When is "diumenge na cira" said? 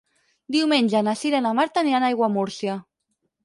0.55-1.43